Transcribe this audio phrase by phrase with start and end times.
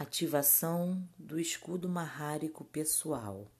[0.00, 3.50] Ativação do escudo marrárico pessoal.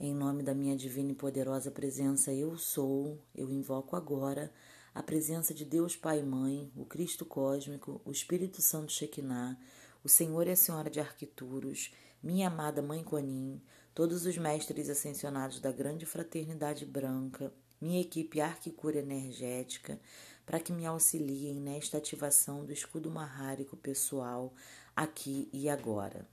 [0.00, 4.52] Em nome da minha divina e poderosa presença, eu sou, eu invoco agora
[4.92, 9.56] a presença de Deus Pai e Mãe, o Cristo cósmico, o Espírito Santo Shekinah,
[10.02, 13.62] o Senhor e a Senhora de Arquituros, minha amada Mãe Conin,
[13.94, 20.00] todos os mestres ascensionados da grande fraternidade branca, minha equipe Arquicura Energética,
[20.44, 24.52] para que me auxiliem nesta ativação do escudo marrárico pessoal
[24.94, 26.28] aqui e agora.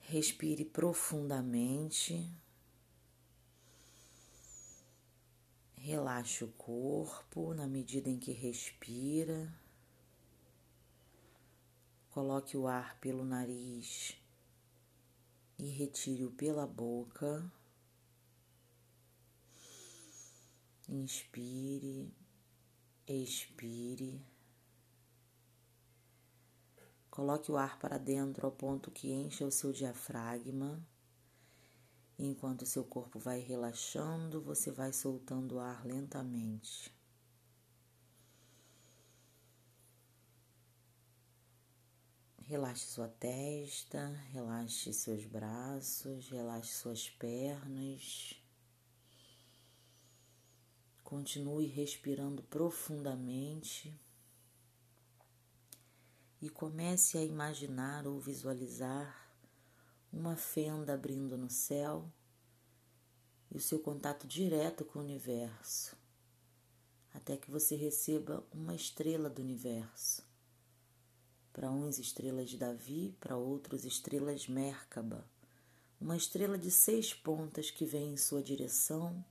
[0.00, 2.32] Respire profundamente.
[5.76, 9.52] Relaxe o corpo na medida em que respira.
[12.10, 14.16] Coloque o ar pelo nariz
[15.58, 17.44] e retire-o pela boca.
[20.88, 22.10] Inspire,
[23.06, 24.24] expire.
[27.10, 30.82] Coloque o ar para dentro ao ponto que encha o seu diafragma.
[32.18, 36.90] Enquanto seu corpo vai relaxando, você vai soltando o ar lentamente.
[42.38, 48.37] Relaxe sua testa, relaxe seus braços, relaxe suas pernas.
[51.08, 53.98] Continue respirando profundamente
[56.38, 59.32] e comece a imaginar ou visualizar
[60.12, 62.12] uma fenda abrindo no céu
[63.50, 65.96] e o seu contato direto com o universo,
[67.14, 70.22] até que você receba uma estrela do universo.
[71.54, 75.26] Para uns, estrelas de Davi, para outros, estrelas Merkaba,
[75.98, 79.24] uma estrela de seis pontas que vem em sua direção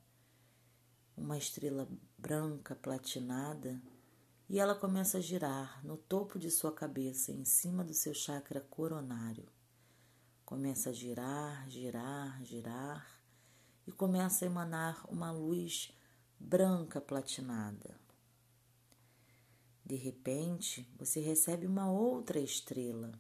[1.18, 3.82] uma estrela branca platinada
[4.48, 8.62] e ela começa a girar no topo de sua cabeça, em cima do seu chakra
[8.62, 9.50] coronário.
[10.46, 13.20] Começa a girar, girar, girar
[13.86, 15.92] e começa a emanar uma luz
[16.40, 18.00] branca platinada.
[19.84, 23.20] De repente, você recebe uma outra estrela.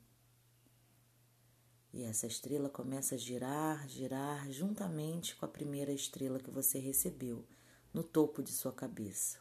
[1.94, 7.46] E essa estrela começa a girar, girar juntamente com a primeira estrela que você recebeu
[7.97, 9.40] no topo de sua cabeça.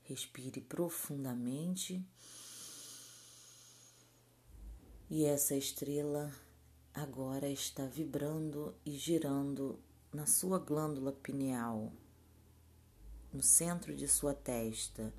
[0.00, 2.02] Respire profundamente.
[5.10, 6.32] E essa estrela
[6.94, 9.78] agora está vibrando e girando
[10.10, 11.92] na sua glândula pineal,
[13.30, 15.12] no centro de sua testa,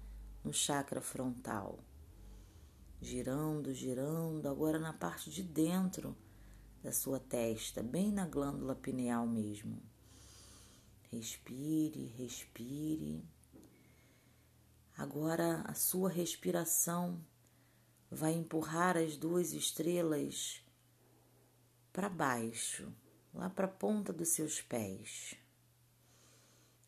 [0.43, 1.77] no chakra frontal.
[2.99, 6.17] Girando, girando, agora na parte de dentro
[6.81, 9.88] da sua testa, bem na glândula pineal mesmo.
[11.11, 13.27] Respire, respire.
[14.95, 17.19] Agora a sua respiração
[18.11, 20.63] vai empurrar as duas estrelas
[21.91, 22.93] para baixo,
[23.33, 25.33] lá para a ponta dos seus pés.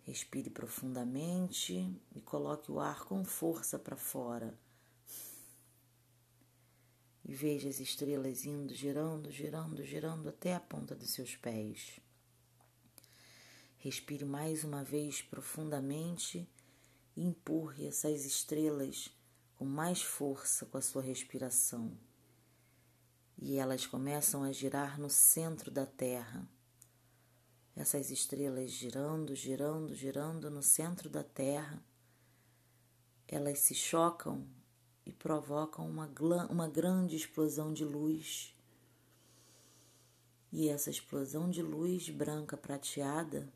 [0.04, 1.74] Respire profundamente
[2.16, 4.56] e coloque o ar com força para fora.
[7.26, 12.00] E veja as estrelas indo, girando, girando, girando até a ponta dos seus pés.
[13.84, 16.48] Respire mais uma vez profundamente
[17.16, 19.10] e empurre essas estrelas
[19.58, 21.98] com mais força com a sua respiração.
[23.40, 26.48] E elas começam a girar no centro da Terra.
[27.76, 31.84] Essas estrelas girando, girando, girando no centro da Terra,
[33.28, 34.48] elas se chocam
[35.04, 36.06] e provocam uma,
[36.52, 38.56] uma grande explosão de luz.
[40.52, 43.52] E essa explosão de luz branca prateada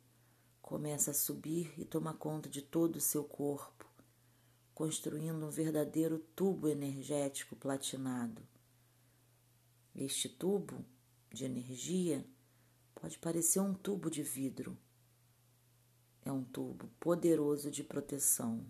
[0.66, 3.86] começa a subir e toma conta de todo o seu corpo,
[4.74, 8.42] construindo um verdadeiro tubo energético platinado.
[9.96, 10.84] Este tubo
[11.32, 12.26] de energia
[12.96, 14.76] pode parecer um tubo de vidro.
[16.24, 18.66] É um tubo poderoso de proteção.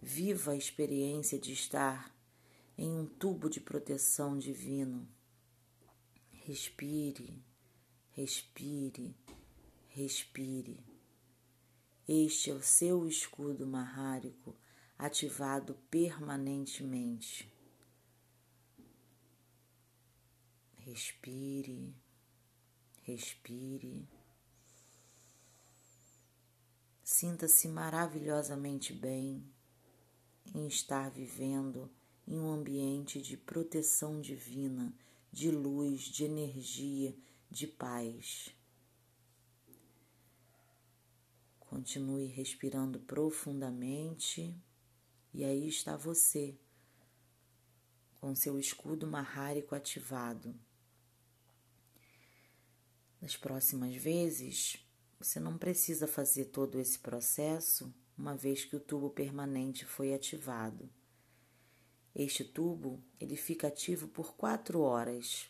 [0.00, 2.12] Viva a experiência de estar
[2.76, 5.08] em um tubo de proteção divino.
[6.44, 7.40] Respire,
[8.10, 9.14] respire
[9.94, 10.82] respire.
[12.08, 14.56] Este é o seu escudo marrárico
[14.98, 17.52] ativado permanentemente.
[20.78, 21.94] Respire,
[23.02, 24.08] respire.
[27.04, 29.44] Sinta-se maravilhosamente bem
[30.54, 31.90] em estar vivendo
[32.26, 34.92] em um ambiente de proteção divina,
[35.30, 37.14] de luz, de energia,
[37.50, 38.54] de paz.
[41.72, 44.54] Continue respirando profundamente
[45.32, 46.54] E aí está você,
[48.20, 50.54] com seu escudo marrárico ativado.
[53.18, 54.86] Nas próximas vezes,
[55.18, 60.90] você não precisa fazer todo esse processo, uma vez que o tubo permanente foi ativado.
[62.14, 65.48] Este tubo ele fica ativo por quatro horas.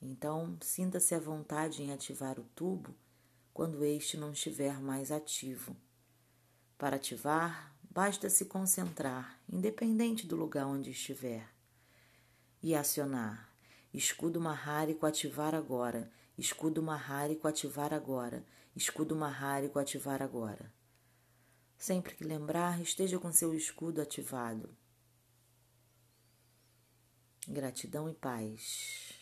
[0.00, 2.96] Então, sinta-se à vontade em ativar o tubo
[3.52, 5.76] quando este não estiver mais ativo.
[6.78, 11.48] Para ativar, basta se concentrar, independente do lugar onde estiver,
[12.62, 13.52] e acionar.
[13.92, 16.10] Escudo marrárico ativar agora.
[16.38, 18.44] Escudo marrárico ativar agora.
[18.74, 20.72] Escudo marrárico ativar agora.
[21.76, 24.74] Sempre que lembrar, esteja com seu escudo ativado.
[27.46, 29.21] Gratidão e paz.